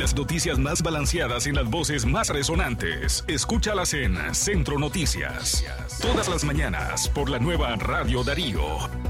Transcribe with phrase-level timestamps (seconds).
[0.00, 3.22] Las noticias más balanceadas en las voces más resonantes.
[3.28, 5.62] Escúchalas en Centro Noticias.
[6.00, 8.62] Todas las mañanas por la nueva Radio Darío.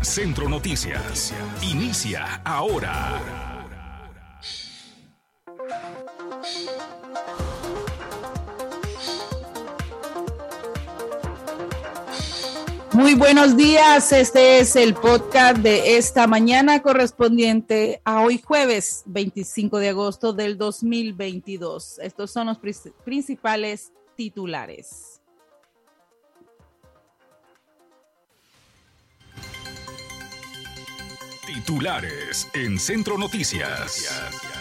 [0.02, 1.32] Centro Noticias.
[1.62, 3.49] Inicia ahora.
[13.00, 19.78] Muy buenos días, este es el podcast de esta mañana correspondiente a hoy jueves 25
[19.78, 21.98] de agosto del 2022.
[22.00, 22.58] Estos son los
[23.02, 25.22] principales titulares.
[31.46, 34.59] Titulares en Centro Noticias.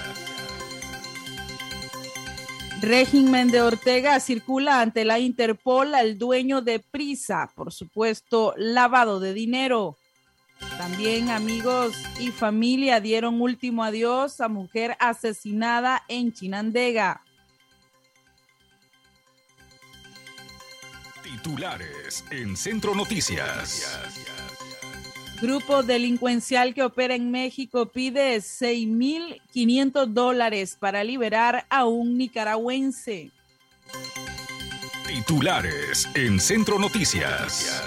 [2.82, 9.34] Régimen de Ortega circula ante la Interpol al dueño de Prisa, por supuesto, lavado de
[9.34, 9.98] dinero.
[10.78, 17.22] También amigos y familia dieron último adiós a mujer asesinada en Chinandega.
[21.22, 24.00] Titulares en Centro Noticias.
[25.42, 33.32] Grupo delincuencial que opera en México pide 6.500 dólares para liberar a un nicaragüense.
[35.08, 37.82] Titulares en Centro Noticias.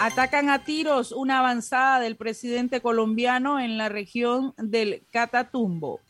[0.00, 6.00] Atacan a tiros una avanzada del presidente colombiano en la región del Catatumbo.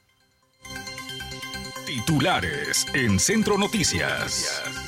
[1.85, 4.80] Titulares en Centro Noticias.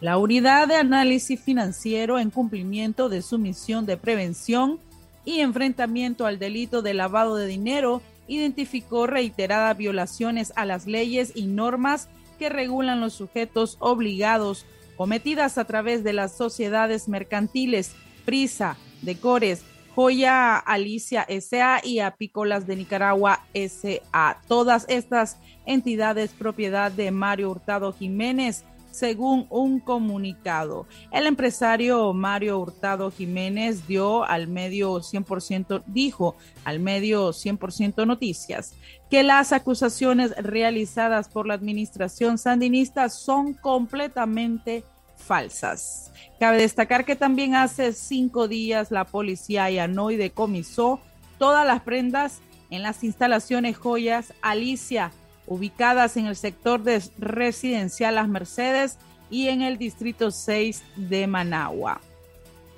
[0.00, 4.80] La unidad de análisis financiero en cumplimiento de su misión de prevención
[5.26, 11.46] y enfrentamiento al delito de lavado de dinero identificó reiteradas violaciones a las leyes y
[11.46, 12.08] normas
[12.38, 14.64] que regulan los sujetos obligados
[14.96, 17.94] cometidas a través de las sociedades mercantiles
[18.24, 24.40] Prisa, Decores, Joya Alicia SA y Apícolas de Nicaragua SA.
[24.48, 30.86] Todas estas entidades propiedad de Mario Hurtado Jiménez, según un comunicado.
[31.12, 38.74] El empresario Mario Hurtado Jiménez dio al medio 100%, dijo al medio 100% Noticias
[39.10, 44.84] que las acusaciones realizadas por la administración sandinista son completamente
[45.16, 46.12] falsas.
[46.38, 51.00] Cabe destacar que también hace cinco días la policía allanó y decomisó
[51.38, 52.40] todas las prendas
[52.70, 55.12] en las instalaciones joyas Alicia
[55.50, 58.98] ubicadas en el sector de residencial Las Mercedes
[59.30, 62.00] y en el distrito 6 de Managua.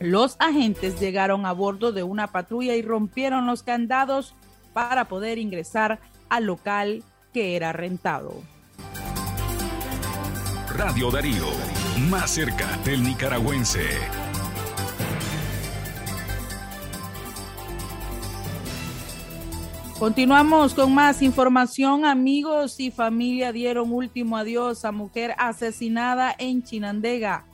[0.00, 4.34] Los agentes llegaron a bordo de una patrulla y rompieron los candados
[4.72, 6.00] para poder ingresar
[6.30, 8.42] al local que era rentado.
[10.74, 11.46] Radio Darío,
[12.08, 14.21] más cerca del nicaragüense.
[20.02, 22.04] Continuamos con más información.
[22.04, 27.44] Amigos y familia dieron último adiós a mujer asesinada en Chinandega.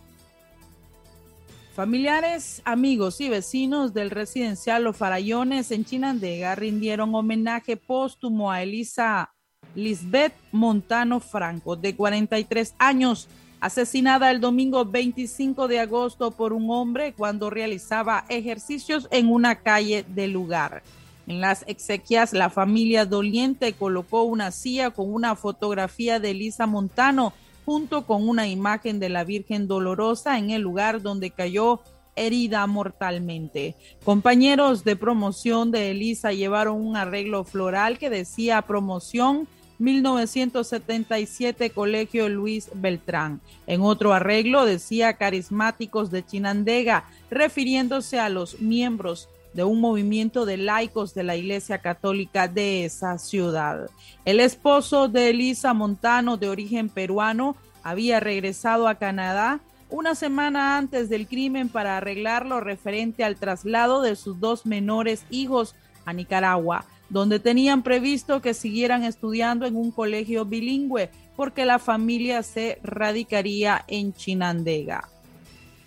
[1.75, 9.31] Familiares, amigos y vecinos del residencial Los Farallones en Chinandega rindieron homenaje póstumo a Elisa
[9.75, 13.28] Lisbeth Montano Franco, de 43 años,
[13.61, 20.06] asesinada el domingo 25 de agosto por un hombre cuando realizaba ejercicios en una calle
[20.08, 20.82] del lugar.
[21.28, 27.34] En las exequias, la familia doliente colocó una silla con una fotografía de Elisa Montano
[27.66, 31.80] junto con una imagen de la Virgen Dolorosa en el lugar donde cayó
[32.16, 33.75] herida mortalmente.
[34.06, 39.46] Compañeros de promoción de Elisa llevaron un arreglo floral que decía promoción
[39.78, 43.42] 1977 Colegio Luis Beltrán.
[43.66, 49.28] En otro arreglo decía carismáticos de Chinandega, refiriéndose a los miembros
[49.58, 53.90] de un movimiento de laicos de la Iglesia Católica de esa ciudad.
[54.25, 59.58] El esposo de Elisa Montano, de origen peruano, había regresado a Canadá
[59.90, 65.25] una semana antes del crimen para arreglar lo referente al traslado de sus dos menores
[65.28, 65.75] hijos
[66.05, 72.44] a Nicaragua, donde tenían previsto que siguieran estudiando en un colegio bilingüe porque la familia
[72.44, 75.08] se radicaría en Chinandega.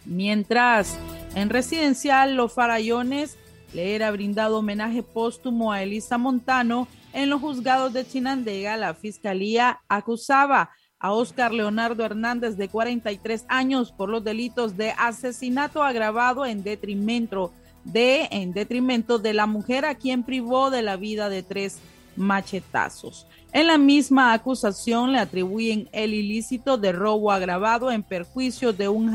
[0.03, 0.97] Mientras
[1.35, 3.37] en residencial Los Farallones
[3.73, 9.81] le era brindado homenaje póstumo a Elisa Montano en los juzgados de Chinandega, la fiscalía
[9.89, 10.69] acusaba
[10.99, 17.51] a Oscar Leonardo Hernández de 43 años por los delitos de asesinato agravado en detrimento
[17.83, 21.79] de en detrimento de la mujer a quien privó de la vida de tres
[22.15, 23.27] machetazos.
[23.53, 29.11] En la misma acusación le atribuyen el ilícito de robo agravado en perjuicio de un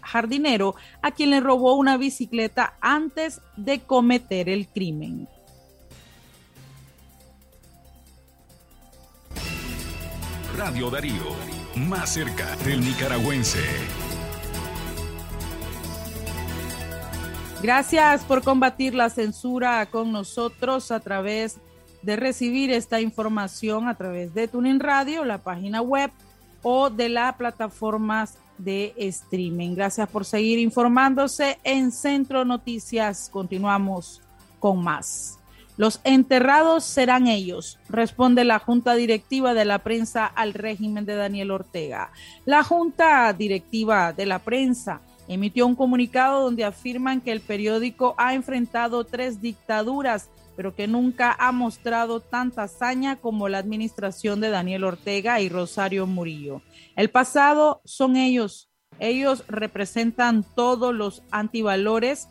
[0.00, 5.28] jardinero a quien le robó una bicicleta antes de cometer el crimen.
[10.56, 11.12] Radio Darío,
[11.76, 13.58] más cerca del nicaragüense.
[17.60, 21.73] Gracias por combatir la censura con nosotros a través de
[22.06, 26.10] recibir esta información a través de Tuning Radio, la página web
[26.62, 29.74] o de las plataformas de streaming.
[29.74, 33.28] Gracias por seguir informándose en Centro Noticias.
[33.30, 34.22] Continuamos
[34.60, 35.38] con más.
[35.76, 41.50] Los enterrados serán ellos, responde la Junta Directiva de la Prensa al régimen de Daniel
[41.50, 42.12] Ortega.
[42.44, 48.34] La Junta Directiva de la Prensa emitió un comunicado donde afirman que el periódico ha
[48.34, 54.84] enfrentado tres dictaduras, pero que nunca ha mostrado tanta hazaña como la administración de Daniel
[54.84, 56.62] Ortega y Rosario Murillo.
[56.96, 58.70] El pasado son ellos.
[59.00, 62.28] Ellos representan todos los antivalores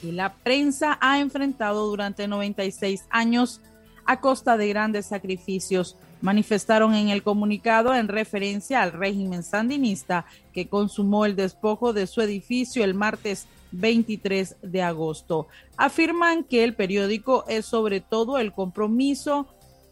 [0.00, 3.60] que la prensa ha enfrentado durante 96 años
[4.06, 10.66] a costa de grandes sacrificios, manifestaron en el comunicado en referencia al régimen sandinista que
[10.66, 15.48] consumó el despojo de su edificio el martes 23 de agosto.
[15.76, 19.46] Afirman que el periódico es sobre todo el compromiso,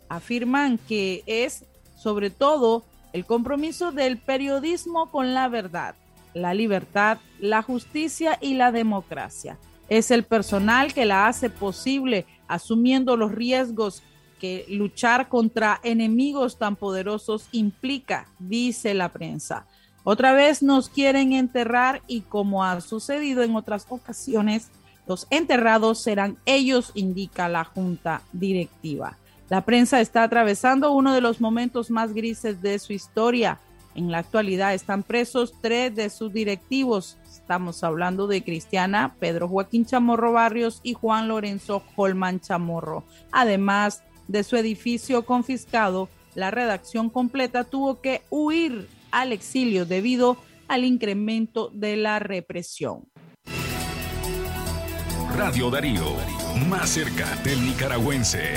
[0.08, 1.64] afirman que es
[1.96, 5.94] sobre todo el compromiso del periodismo con la verdad,
[6.34, 9.58] la libertad, la justicia y la democracia.
[9.88, 14.02] Es el personal que la hace posible, asumiendo los riesgos
[14.40, 19.66] que luchar contra enemigos tan poderosos implica, dice la prensa.
[20.08, 24.70] Otra vez nos quieren enterrar y como ha sucedido en otras ocasiones,
[25.08, 29.18] los enterrados serán ellos, indica la junta directiva.
[29.48, 33.58] La prensa está atravesando uno de los momentos más grises de su historia.
[33.96, 39.86] En la actualidad están presos tres de sus directivos, Estamos hablando de Cristiana, Pedro Joaquín
[39.86, 43.02] Chamorro Barrios y Juan Lorenzo Holman Chamorro.
[43.32, 50.36] Además de su edificio confiscado, la redacción completa tuvo que huir al exilio debido
[50.68, 53.04] al incremento de la represión.
[55.36, 56.04] Radio Darío,
[56.68, 58.54] más cerca del nicaragüense.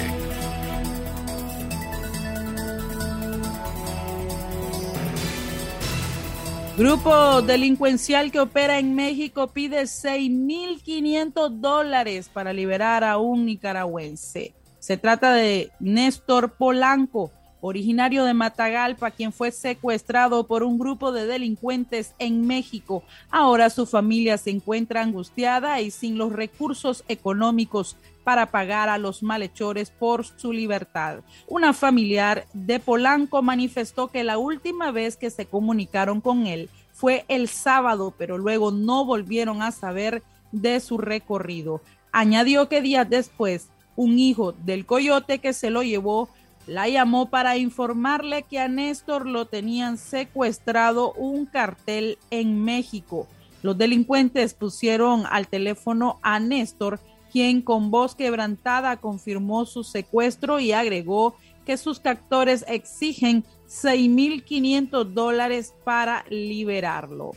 [6.80, 14.56] Grupo delincuencial que opera en México pide 6.500 dólares para liberar a un nicaragüense.
[14.80, 21.26] Se trata de Néstor Polanco, originario de Matagalpa, quien fue secuestrado por un grupo de
[21.26, 23.04] delincuentes en México.
[23.30, 29.24] Ahora su familia se encuentra angustiada y sin los recursos económicos para pagar a los
[29.24, 31.20] malhechores por su libertad.
[31.48, 37.26] Una familiar de Polanco manifestó que la última vez que se comunicaron con él fue
[37.28, 41.82] el sábado, pero luego no volvieron a saber de su recorrido.
[42.12, 46.30] Añadió que días después, un hijo del coyote que se lo llevó
[46.70, 53.28] la llamó para informarle que a Néstor lo tenían secuestrado un cartel en México.
[53.64, 57.00] Los delincuentes pusieron al teléfono a Néstor
[57.32, 61.36] quien con voz quebrantada confirmó su secuestro y agregó
[61.66, 67.32] que sus captores exigen 6.500 dólares para liberarlo.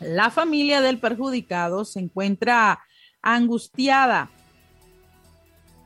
[0.00, 2.80] La familia del perjudicado se encuentra
[3.22, 4.30] angustiada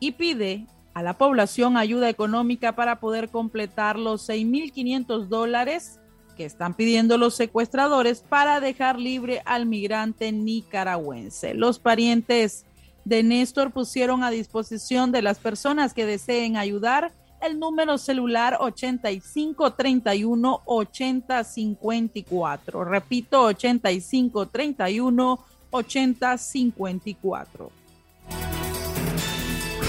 [0.01, 0.67] y pide
[0.99, 6.01] a la población ayuda económica para poder completar los 6.500 dólares
[6.37, 11.55] que están pidiendo los secuestradores para dejar libre al migrante nicaragüense.
[11.55, 12.67] Los parientes
[13.05, 17.13] de Néstor pusieron a disposición de las personas que deseen ayudar
[17.43, 22.85] el número celular 8531 8054.
[22.85, 27.78] Repito, 8531 8054.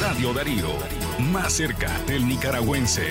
[0.01, 0.69] Radio Darío,
[1.33, 3.03] más cerca del nicaragüense.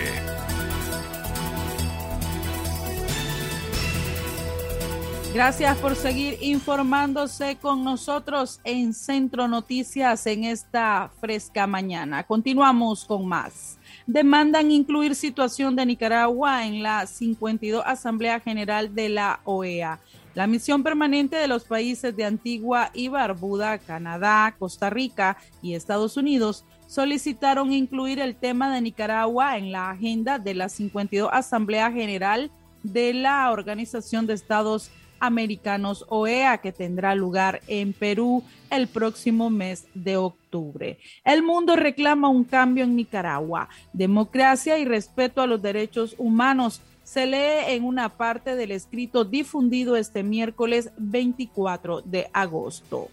[5.34, 12.24] Gracias por seguir informándose con nosotros en Centro Noticias en esta fresca mañana.
[12.24, 13.78] Continuamos con más.
[14.06, 20.00] Demandan incluir situación de Nicaragua en la 52 Asamblea General de la OEA.
[20.34, 26.16] La misión permanente de los países de Antigua y Barbuda, Canadá, Costa Rica y Estados
[26.16, 32.50] Unidos solicitaron incluir el tema de Nicaragua en la agenda de la 52 Asamblea General
[32.82, 34.90] de la Organización de Estados
[35.20, 40.98] Americanos OEA que tendrá lugar en Perú el próximo mes de octubre.
[41.24, 46.80] El mundo reclama un cambio en Nicaragua, democracia y respeto a los derechos humanos.
[47.02, 53.08] Se lee en una parte del escrito difundido este miércoles 24 de agosto.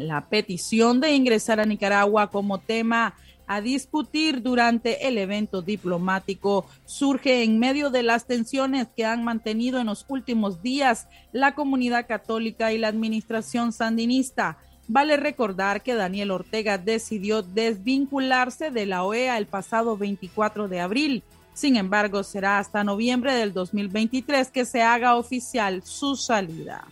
[0.00, 3.14] La petición de ingresar a Nicaragua como tema
[3.46, 9.78] a discutir durante el evento diplomático surge en medio de las tensiones que han mantenido
[9.78, 14.56] en los últimos días la comunidad católica y la administración sandinista.
[14.88, 21.22] Vale recordar que Daniel Ortega decidió desvincularse de la OEA el pasado 24 de abril.
[21.52, 26.86] Sin embargo, será hasta noviembre del 2023 que se haga oficial su salida.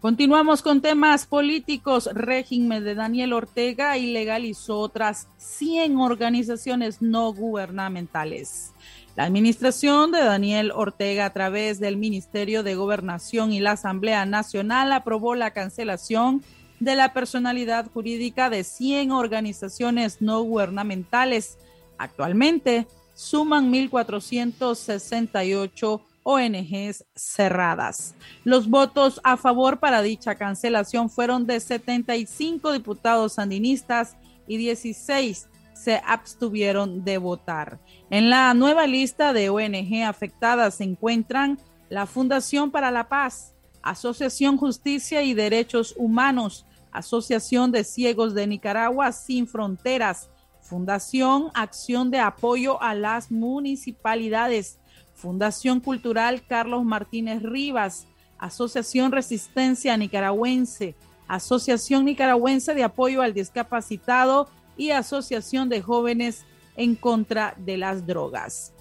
[0.00, 2.08] Continuamos con temas políticos.
[2.14, 8.72] Régimen de Daniel Ortega ilegalizó otras 100 organizaciones no gubernamentales.
[9.14, 14.90] La administración de Daniel Ortega a través del Ministerio de Gobernación y la Asamblea Nacional
[14.92, 16.42] aprobó la cancelación
[16.78, 21.58] de la personalidad jurídica de 100 organizaciones no gubernamentales.
[21.98, 28.14] Actualmente suman 1.468 ONGs cerradas.
[28.44, 36.02] Los votos a favor para dicha cancelación fueron de 75 diputados sandinistas y 16 se
[36.06, 37.78] abstuvieron de votar.
[38.10, 41.58] En la nueva lista de ONG afectadas se encuentran
[41.88, 49.12] la Fundación para la Paz, Asociación Justicia y Derechos Humanos, Asociación de Ciegos de Nicaragua
[49.12, 50.28] Sin Fronteras,
[50.60, 54.79] Fundación Acción de Apoyo a las Municipalidades,
[55.20, 58.06] Fundación Cultural Carlos Martínez Rivas,
[58.38, 60.94] Asociación Resistencia Nicaragüense,
[61.28, 66.44] Asociación Nicaragüense de Apoyo al Discapacitado y Asociación de Jóvenes
[66.76, 68.72] en contra de las drogas.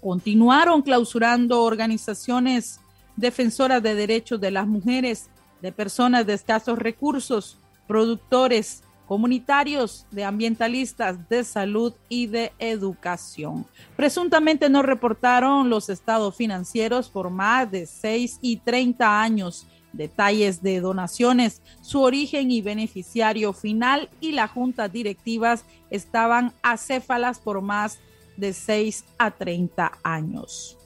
[0.00, 2.78] Continuaron clausurando organizaciones
[3.16, 5.28] defensoras de derechos de las mujeres,
[5.60, 13.66] de personas de escasos recursos, productores, comunitarios, de ambientalistas, de salud y de educación.
[13.96, 20.80] Presuntamente no reportaron los estados financieros por más de 6 y 30 años, detalles de
[20.80, 27.98] donaciones, su origen y beneficiario final y las juntas directivas estaban acéfalas por más
[28.36, 30.76] de 6 a 30 años.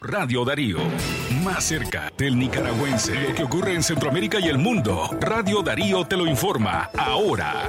[0.00, 0.78] Radio Darío,
[1.42, 3.14] más cerca del nicaragüense.
[3.14, 5.10] Lo que ocurre en Centroamérica y el mundo.
[5.20, 7.68] Radio Darío te lo informa ahora.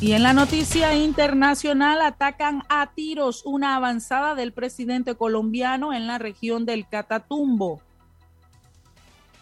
[0.00, 6.18] Y en la noticia internacional atacan a tiros una avanzada del presidente colombiano en la
[6.18, 7.80] región del Catatumbo.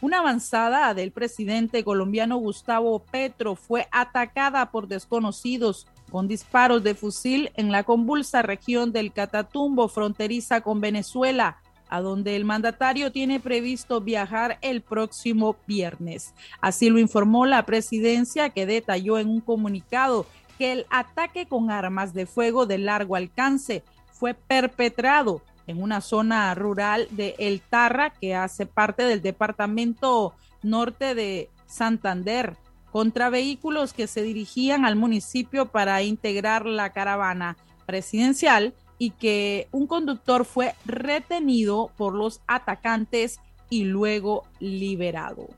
[0.00, 7.50] Una avanzada del presidente colombiano Gustavo Petro fue atacada por desconocidos con disparos de fusil
[7.56, 11.56] en la convulsa región del Catatumbo, fronteriza con Venezuela,
[11.88, 16.32] a donde el mandatario tiene previsto viajar el próximo viernes.
[16.60, 20.24] Así lo informó la presidencia, que detalló en un comunicado
[20.56, 26.54] que el ataque con armas de fuego de largo alcance fue perpetrado en una zona
[26.54, 32.56] rural de El Tarra, que hace parte del departamento norte de Santander
[32.94, 39.88] contra vehículos que se dirigían al municipio para integrar la caravana presidencial y que un
[39.88, 45.48] conductor fue retenido por los atacantes y luego liberado.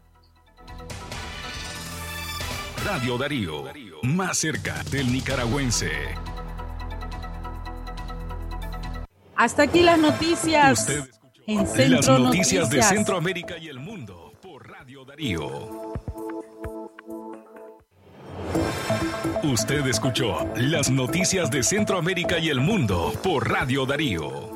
[2.86, 3.64] Radio Darío,
[4.02, 5.90] más cerca del nicaragüense.
[9.36, 10.88] Hasta aquí las noticias
[11.46, 15.75] en Centro las noticias de Centroamérica y el mundo por Radio Darío.
[19.46, 24.55] Usted escuchó las noticias de Centroamérica y el mundo por Radio Darío.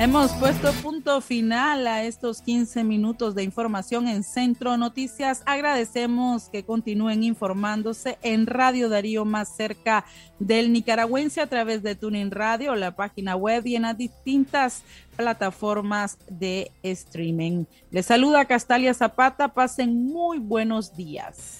[0.00, 5.42] Hemos puesto punto final a estos 15 minutos de información en Centro Noticias.
[5.44, 10.06] Agradecemos que continúen informándose en Radio Darío más cerca
[10.38, 14.84] del nicaragüense a través de Tuning Radio, la página web y en las distintas
[15.16, 17.66] plataformas de streaming.
[17.90, 19.48] Les saluda Castalia Zapata.
[19.48, 21.59] Pasen muy buenos días.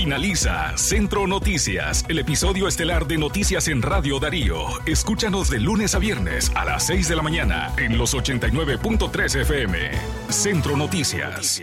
[0.00, 4.64] Finaliza Centro Noticias, el episodio estelar de Noticias en Radio Darío.
[4.86, 9.90] Escúchanos de lunes a viernes a las 6 de la mañana en los 89.3 FM.
[10.30, 11.62] Centro Noticias.